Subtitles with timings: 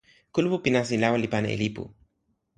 [0.33, 1.83] kulupu pi nasin lawa li pana e lipu.